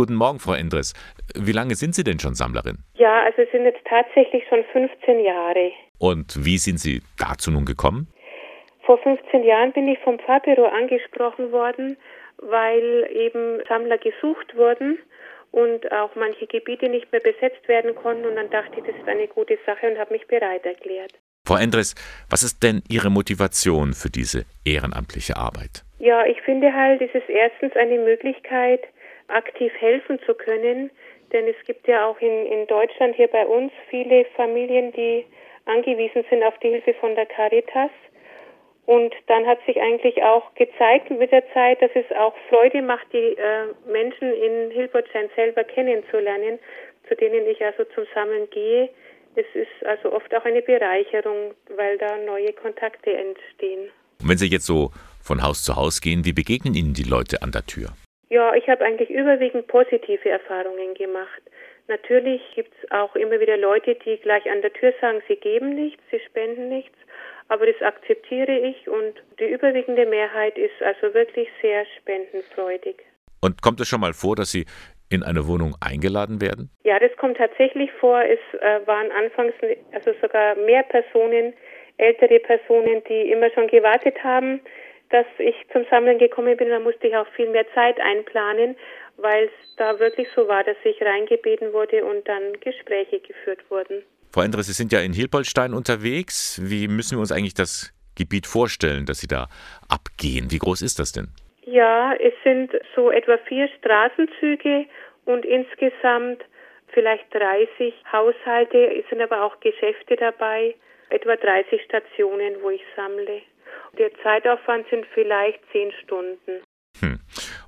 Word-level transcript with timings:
Guten 0.00 0.14
Morgen, 0.14 0.38
Frau 0.38 0.54
Endres. 0.54 0.94
Wie 1.36 1.52
lange 1.52 1.74
sind 1.74 1.94
Sie 1.94 2.02
denn 2.02 2.18
schon 2.18 2.34
Sammlerin? 2.34 2.78
Ja, 2.94 3.22
also 3.24 3.42
es 3.42 3.50
sind 3.50 3.64
jetzt 3.64 3.84
tatsächlich 3.84 4.42
schon 4.48 4.64
15 4.72 5.20
Jahre. 5.20 5.72
Und 5.98 6.42
wie 6.42 6.56
sind 6.56 6.80
Sie 6.80 7.02
dazu 7.18 7.50
nun 7.50 7.66
gekommen? 7.66 8.08
Vor 8.86 8.96
15 8.96 9.44
Jahren 9.44 9.72
bin 9.72 9.86
ich 9.88 9.98
vom 9.98 10.18
Pfarrbüro 10.18 10.64
angesprochen 10.68 11.52
worden, 11.52 11.98
weil 12.38 13.10
eben 13.12 13.60
Sammler 13.68 13.98
gesucht 13.98 14.56
wurden 14.56 14.96
und 15.50 15.92
auch 15.92 16.14
manche 16.14 16.46
Gebiete 16.46 16.88
nicht 16.88 17.12
mehr 17.12 17.20
besetzt 17.20 17.68
werden 17.68 17.94
konnten. 17.94 18.24
Und 18.24 18.36
dann 18.36 18.48
dachte 18.48 18.78
ich, 18.78 18.86
das 18.86 18.96
ist 18.96 19.06
eine 19.06 19.28
gute 19.28 19.58
Sache 19.66 19.86
und 19.86 19.98
habe 19.98 20.14
mich 20.14 20.26
bereit 20.26 20.64
erklärt. 20.64 21.12
Frau 21.44 21.56
Endres, 21.56 21.94
was 22.30 22.42
ist 22.42 22.62
denn 22.62 22.82
Ihre 22.88 23.10
Motivation 23.10 23.92
für 23.92 24.08
diese 24.08 24.46
ehrenamtliche 24.64 25.36
Arbeit? 25.36 25.84
Ja, 25.98 26.24
ich 26.24 26.40
finde 26.40 26.72
halt, 26.72 27.02
es 27.02 27.14
ist 27.14 27.28
erstens 27.28 27.76
eine 27.76 27.98
Möglichkeit, 27.98 28.80
aktiv 29.30 29.72
helfen 29.78 30.18
zu 30.26 30.34
können, 30.34 30.90
denn 31.32 31.46
es 31.46 31.56
gibt 31.66 31.86
ja 31.86 32.06
auch 32.06 32.20
in, 32.20 32.46
in 32.46 32.66
Deutschland 32.66 33.14
hier 33.16 33.28
bei 33.28 33.46
uns 33.46 33.72
viele 33.88 34.24
Familien, 34.36 34.92
die 34.92 35.24
angewiesen 35.66 36.24
sind 36.28 36.42
auf 36.42 36.58
die 36.58 36.70
Hilfe 36.70 36.94
von 36.94 37.14
der 37.14 37.26
Caritas. 37.26 37.90
Und 38.86 39.14
dann 39.28 39.46
hat 39.46 39.58
sich 39.66 39.80
eigentlich 39.80 40.22
auch 40.22 40.52
gezeigt 40.54 41.10
mit 41.10 41.30
der 41.30 41.44
Zeit, 41.52 41.80
dass 41.80 41.90
es 41.94 42.10
auch 42.16 42.34
Freude 42.48 42.82
macht, 42.82 43.06
die 43.12 43.36
äh, 43.36 43.66
Menschen 43.86 44.32
in 44.32 44.70
Hilbertstein 44.72 45.28
selber 45.36 45.62
kennenzulernen, 45.62 46.58
zu 47.08 47.14
denen 47.14 47.46
ich 47.46 47.64
also 47.64 47.84
zum 47.94 48.04
Sammeln 48.14 48.48
gehe. 48.50 48.90
Es 49.36 49.46
ist 49.54 49.86
also 49.86 50.12
oft 50.12 50.34
auch 50.34 50.44
eine 50.44 50.62
Bereicherung, 50.62 51.54
weil 51.76 51.98
da 51.98 52.16
neue 52.16 52.52
Kontakte 52.52 53.12
entstehen. 53.12 53.90
Und 54.20 54.28
wenn 54.28 54.38
Sie 54.38 54.48
jetzt 54.48 54.66
so 54.66 54.90
von 55.22 55.42
Haus 55.42 55.62
zu 55.62 55.76
Haus 55.76 56.00
gehen, 56.00 56.24
wie 56.24 56.32
begegnen 56.32 56.74
Ihnen 56.74 56.92
die 56.92 57.04
Leute 57.04 57.42
an 57.42 57.52
der 57.52 57.64
Tür? 57.66 57.90
Ja, 58.30 58.54
ich 58.54 58.68
habe 58.68 58.84
eigentlich 58.84 59.10
überwiegend 59.10 59.66
positive 59.66 60.28
Erfahrungen 60.28 60.94
gemacht. 60.94 61.42
Natürlich 61.88 62.40
gibt 62.54 62.72
es 62.80 62.90
auch 62.90 63.14
immer 63.16 63.40
wieder 63.40 63.56
Leute, 63.56 63.96
die 63.96 64.16
gleich 64.18 64.48
an 64.50 64.62
der 64.62 64.72
Tür 64.72 64.94
sagen, 65.00 65.20
sie 65.28 65.36
geben 65.36 65.74
nichts, 65.74 66.02
sie 66.10 66.20
spenden 66.20 66.68
nichts 66.68 66.96
aber 67.50 67.66
das 67.66 67.82
akzeptiere 67.82 68.58
ich 68.58 68.88
und 68.88 69.14
die 69.40 69.50
überwiegende 69.50 70.06
Mehrheit 70.06 70.56
ist 70.56 70.80
also 70.80 71.12
wirklich 71.12 71.48
sehr 71.60 71.84
spendenfreudig. 71.98 72.96
Und 73.42 73.60
kommt 73.60 73.80
es 73.80 73.88
schon 73.88 74.00
mal 74.00 74.12
vor, 74.12 74.36
dass 74.36 74.52
Sie 74.52 74.66
in 75.10 75.24
eine 75.24 75.48
Wohnung 75.48 75.74
eingeladen 75.80 76.40
werden? 76.40 76.70
Ja, 76.84 77.00
das 77.00 77.10
kommt 77.16 77.38
tatsächlich 77.38 77.90
vor. 77.98 78.22
Es 78.22 78.38
äh, 78.60 78.86
waren 78.86 79.10
anfangs 79.10 79.52
also 79.92 80.12
sogar 80.22 80.54
mehr 80.54 80.84
Personen, 80.84 81.52
ältere 81.96 82.38
Personen, 82.38 83.02
die 83.08 83.32
immer 83.32 83.50
schon 83.50 83.66
gewartet 83.66 84.22
haben, 84.22 84.60
dass 85.10 85.26
ich 85.38 85.54
zum 85.72 85.84
Sammeln 85.90 86.18
gekommen 86.18 86.56
bin. 86.56 86.68
Da 86.68 86.78
musste 86.78 87.08
ich 87.08 87.16
auch 87.16 87.26
viel 87.36 87.50
mehr 87.50 87.66
Zeit 87.74 88.00
einplanen, 88.00 88.76
weil 89.16 89.44
es 89.44 89.76
da 89.76 89.98
wirklich 89.98 90.28
so 90.34 90.48
war, 90.48 90.64
dass 90.64 90.76
ich 90.84 91.00
reingebeten 91.02 91.72
wurde 91.72 92.04
und 92.04 92.26
dann 92.26 92.58
Gespräche 92.60 93.20
geführt 93.20 93.60
wurden. 93.70 94.02
Frau 94.32 94.42
Endres, 94.42 94.66
Sie 94.66 94.72
sind 94.72 94.92
ja 94.92 95.00
in 95.00 95.12
Hilpoltstein 95.12 95.74
unterwegs. 95.74 96.60
Wie 96.62 96.86
müssen 96.86 97.16
wir 97.16 97.20
uns 97.20 97.32
eigentlich 97.32 97.54
das 97.54 97.92
Gebiet 98.16 98.46
vorstellen, 98.46 99.04
dass 99.06 99.18
Sie 99.18 99.26
da 99.26 99.48
abgehen? 99.88 100.50
Wie 100.50 100.58
groß 100.58 100.82
ist 100.82 100.98
das 100.98 101.12
denn? 101.12 101.28
Ja, 101.64 102.14
es 102.14 102.34
sind 102.44 102.70
so 102.94 103.10
etwa 103.10 103.38
vier 103.48 103.68
Straßenzüge 103.78 104.86
und 105.24 105.44
insgesamt 105.44 106.42
vielleicht 106.92 107.32
30 107.34 107.94
Haushalte, 108.12 108.96
es 108.96 109.08
sind 109.08 109.20
aber 109.20 109.42
auch 109.44 109.58
Geschäfte 109.60 110.16
dabei, 110.16 110.74
etwa 111.10 111.36
30 111.36 111.82
Stationen, 111.82 112.54
wo 112.62 112.70
ich 112.70 112.82
sammle. 112.96 113.42
Der 113.98 114.10
Zeitaufwand 114.22 114.86
sind 114.90 115.06
vielleicht 115.14 115.60
zehn 115.72 115.92
Stunden. 116.02 116.62
Hm. 117.00 117.20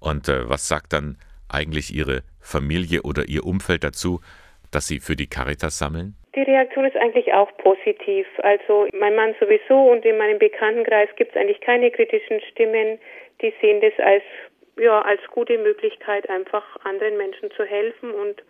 Und 0.00 0.28
äh, 0.28 0.48
was 0.48 0.68
sagt 0.68 0.92
dann 0.92 1.16
eigentlich 1.48 1.94
Ihre 1.94 2.22
Familie 2.40 3.02
oder 3.02 3.24
Ihr 3.28 3.44
Umfeld 3.44 3.84
dazu, 3.84 4.20
dass 4.72 4.86
Sie 4.86 5.00
für 5.00 5.16
die 5.16 5.28
Caritas 5.28 5.78
sammeln? 5.78 6.16
Die 6.34 6.42
Reaktion 6.42 6.84
ist 6.84 6.96
eigentlich 6.96 7.32
auch 7.32 7.50
positiv. 7.58 8.26
Also 8.42 8.88
mein 8.92 9.16
Mann 9.16 9.34
sowieso 9.40 9.90
und 9.90 10.04
in 10.04 10.18
meinem 10.18 10.38
Bekanntenkreis 10.38 11.08
gibt 11.16 11.34
es 11.34 11.40
eigentlich 11.40 11.60
keine 11.60 11.90
kritischen 11.90 12.40
Stimmen. 12.52 12.98
Die 13.40 13.54
sehen 13.60 13.80
das 13.80 13.94
als 14.04 14.22
ja 14.78 15.00
als 15.00 15.20
gute 15.30 15.58
Möglichkeit, 15.58 16.28
einfach 16.28 16.64
anderen 16.84 17.16
Menschen 17.16 17.50
zu 17.52 17.64
helfen 17.64 18.10
und 18.10 18.42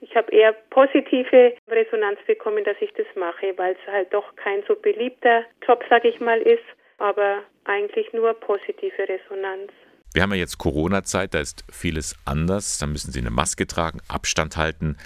ich 0.00 0.16
habe 0.16 0.32
eher 0.32 0.52
positive 0.70 1.54
Resonanz 1.68 2.18
bekommen, 2.26 2.64
dass 2.64 2.76
ich 2.80 2.92
das 2.94 3.06
mache, 3.14 3.56
weil 3.56 3.74
es 3.74 3.92
halt 3.92 4.12
doch 4.12 4.34
kein 4.34 4.62
so 4.66 4.74
beliebter 4.74 5.44
Job, 5.64 5.84
sag 5.88 6.04
ich 6.04 6.18
mal, 6.18 6.40
ist, 6.42 6.64
aber 7.02 7.42
eigentlich 7.64 8.12
nur 8.12 8.32
positive 8.34 9.08
Resonanz. 9.08 9.72
Wir 10.14 10.22
haben 10.22 10.30
ja 10.30 10.38
jetzt 10.38 10.58
Corona-Zeit, 10.58 11.34
da 11.34 11.40
ist 11.40 11.64
vieles 11.72 12.16
anders. 12.26 12.78
Da 12.78 12.86
müssen 12.86 13.12
Sie 13.12 13.20
eine 13.20 13.30
Maske 13.30 13.66
tragen, 13.66 14.00
Abstand 14.08 14.56
halten 14.56 14.96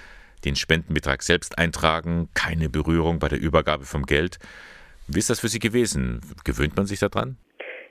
den 0.44 0.54
Spendenbetrag 0.54 1.22
selbst 1.22 1.58
eintragen, 1.58 2.28
keine 2.34 2.68
Berührung 2.68 3.18
bei 3.18 3.28
der 3.28 3.40
Übergabe 3.40 3.84
vom 3.84 4.04
Geld. 4.04 4.38
Wie 5.08 5.18
ist 5.18 5.30
das 5.30 5.40
für 5.40 5.48
Sie 5.48 5.58
gewesen? 5.58 6.20
Gewöhnt 6.44 6.76
man 6.76 6.86
sich 6.86 7.00
daran? 7.00 7.36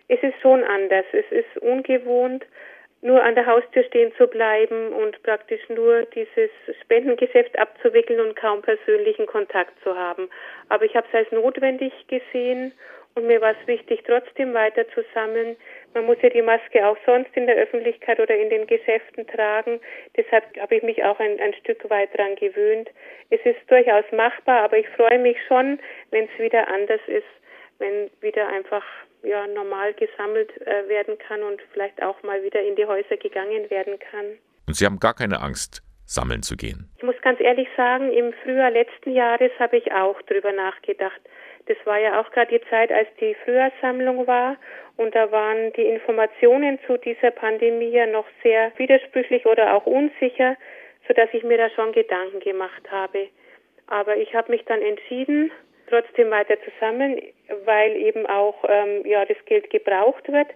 Es 0.08 0.22
ist 0.22 0.40
schon 0.42 0.64
anders. 0.64 1.06
Es 1.12 1.26
ist 1.32 1.62
ungewohnt, 1.62 2.46
nur 3.02 3.24
an 3.24 3.36
der 3.36 3.46
Haustür 3.46 3.84
stehen 3.84 4.12
zu 4.18 4.28
bleiben 4.28 4.94
und 4.94 5.22
praktisch 5.24 5.62
nur 5.70 6.04
dieses 6.14 6.50
Spendengeschäft 6.82 7.58
abzuwickeln 7.58 8.20
und 8.20 8.36
kaum 8.36 8.62
persönlichen 8.62 9.26
Kontakt 9.26 9.74
zu 9.84 9.96
haben. 9.96 10.30
Aber 10.70 10.86
ich 10.86 10.96
habe 10.96 11.08
es 11.12 11.16
als 11.16 11.32
notwendig 11.32 11.94
gesehen 12.08 12.74
und 13.16 13.28
mir 13.28 13.40
war 13.42 13.52
es 13.60 13.68
wichtig, 13.68 14.04
trotzdem 14.06 14.54
weiter 14.54 14.88
zu 14.90 15.04
sammeln. 15.14 15.56
Man 15.94 16.06
muss 16.06 16.18
ja 16.22 16.30
die 16.30 16.42
Maske 16.42 16.86
auch 16.86 16.98
sonst 17.06 17.36
in 17.36 17.48
der 17.48 17.56
Öffentlichkeit 17.56 18.20
oder 18.20 18.36
in 18.36 18.50
den 18.50 18.68
Geschäften 18.68 19.26
tragen. 19.28 19.80
Deshalb 20.18 20.44
habe 20.60 20.76
ich 20.76 20.84
mich 20.84 21.04
auch 21.04 21.20
ein, 21.20 21.40
ein 21.40 21.54
Stück 21.54 21.90
weit 21.90 22.10
daran 22.18 22.36
gewöhnt. 22.36 22.90
Es 23.30 23.40
ist 23.46 23.60
durchaus 23.68 24.04
machbar, 24.12 24.64
aber 24.64 24.78
ich 24.78 24.88
freue 24.90 25.20
mich 25.20 25.38
schon, 25.48 25.80
wenn 26.12 26.26
es 26.26 26.40
wieder 26.40 26.68
anders 26.68 27.02
ist, 27.08 27.24
wenn 27.80 28.10
wieder 28.22 28.48
einfach 28.50 28.84
ja, 29.24 29.48
normal 29.48 29.94
gesammelt 29.94 30.52
äh, 30.68 30.88
werden 30.88 31.18
kann 31.18 31.42
und 31.42 31.62
vielleicht 31.72 32.04
auch 32.04 32.22
mal 32.24 32.44
wieder 32.44 32.62
in 32.62 32.76
die 32.76 32.86
Häuser 32.86 33.18
gegangen 33.18 33.70
werden 33.70 33.98
kann. 34.00 34.38
Und 34.68 34.76
Sie 34.76 34.86
haben 34.86 35.00
gar 35.00 35.14
keine 35.14 35.42
Angst, 35.42 35.82
sammeln 36.06 36.44
zu 36.44 36.56
gehen? 36.56 36.90
Ich 36.98 37.04
muss 37.04 37.20
ganz 37.22 37.40
ehrlich 37.40 37.68
sagen, 37.76 38.12
im 38.12 38.34
Frühjahr 38.44 38.72
letzten 38.72 39.12
Jahres 39.12 39.52
habe 39.60 39.78
ich 39.78 39.92
auch 39.92 40.22
darüber 40.24 40.52
nachgedacht. 40.52 41.20
Das 41.68 41.78
war 41.86 42.00
ja 42.00 42.22
auch 42.22 42.30
gerade 42.32 42.60
die 42.60 42.70
Zeit, 42.70 42.92
als 42.92 43.08
die 43.20 43.36
Frühjahrssammlung 43.44 44.28
war 44.28 44.58
und 44.98 45.16
da 45.16 45.32
waren 45.32 45.74
die 45.74 45.86
Informationen 45.86 46.80
zu 46.86 46.98
dieser 46.98 47.32
Pandemie 47.32 47.90
ja 47.90 48.06
noch 48.06 48.26
sehr 48.44 48.72
widersprüchlich 48.78 49.46
oder 49.46 49.74
auch 49.74 49.86
unsicher, 49.86 50.56
sodass 51.08 51.30
ich 51.34 51.44
mir 51.44 51.58
da 51.58 51.70
schon 51.72 51.92
Gedanken 51.92 52.40
gemacht 52.40 52.90
habe. 52.92 53.28
Aber 53.88 54.16
ich 54.16 54.34
habe 54.34 54.52
mich 54.52 54.64
dann 54.66 54.82
entschieden, 54.82 55.52
trotzdem 55.90 56.32
weiter 56.32 56.56
zu 56.62 56.72
sammeln, 56.80 57.22
weil 57.66 57.96
eben 57.96 58.26
auch 58.26 58.64
ähm, 58.68 59.06
ja 59.06 59.26
das 59.26 59.38
Geld 59.46 59.70
gebraucht 59.70 60.32
wird. 60.32 60.48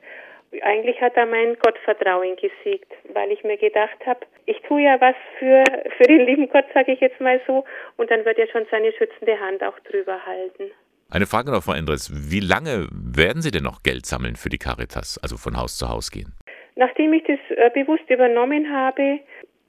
Eigentlich 0.61 0.99
hat 0.99 1.15
da 1.15 1.27
mein 1.27 1.57
Gottvertrauen 1.59 2.35
gesiegt, 2.35 2.91
weil 3.13 3.31
ich 3.31 3.43
mir 3.43 3.57
gedacht 3.57 4.03
habe, 4.05 4.21
ich 4.45 4.59
tue 4.61 4.81
ja 4.81 4.99
was 4.99 5.15
für 5.37 5.63
für 5.97 6.03
den 6.03 6.25
lieben 6.25 6.49
Gott, 6.49 6.65
sage 6.73 6.93
ich 6.93 6.99
jetzt 7.01 7.19
mal 7.19 7.39
so, 7.45 7.65
und 7.97 8.09
dann 8.09 8.25
wird 8.25 8.39
er 8.39 8.47
schon 8.47 8.65
seine 8.71 8.91
schützende 8.93 9.39
Hand 9.39 9.63
auch 9.63 9.77
drüber 9.79 10.25
halten. 10.25 10.71
Eine 11.11 11.25
Frage 11.25 11.51
noch, 11.51 11.63
Frau 11.63 11.73
Endres. 11.73 12.11
Wie 12.31 12.39
lange 12.39 12.87
werden 12.91 13.41
Sie 13.41 13.49
denn 13.49 13.63
noch 13.63 13.81
Geld 13.81 14.05
sammeln 14.05 14.35
für 14.35 14.49
die 14.49 14.59
Caritas, 14.59 15.17
also 15.23 15.37
von 15.37 15.57
Haus 15.57 15.77
zu 15.77 15.89
Haus 15.89 16.11
gehen? 16.11 16.33
Nachdem 16.75 17.13
ich 17.13 17.23
das 17.23 17.39
äh, 17.57 17.71
bewusst 17.73 18.07
übernommen 18.09 18.71
habe, 18.71 19.19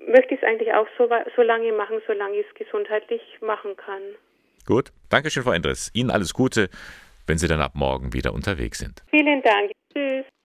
möchte 0.07 0.35
ich 0.35 0.43
es 0.43 0.47
eigentlich 0.47 0.73
auch 0.75 0.87
so, 0.99 1.09
so 1.35 1.43
lange 1.43 1.73
machen, 1.73 2.01
solange 2.07 2.37
ich 2.37 2.47
es 2.47 2.55
gesundheitlich 2.55 3.23
machen 3.41 3.75
kann. 3.77 4.03
Gut. 4.67 4.93
Dankeschön, 5.09 5.43
Frau 5.43 5.53
Endres. 5.53 5.91
Ihnen 5.95 6.11
alles 6.11 6.35
Gute, 6.35 6.69
wenn 7.27 7.39
Sie 7.39 7.49
dann 7.49 7.63
ab 7.63 7.73
morgen 7.75 8.13
wieder 8.13 8.35
unterwegs 8.35 8.79
sind. 8.79 9.03
Vielen 9.11 9.43
Dank. 9.43 9.73
Tschüss. 9.95 10.27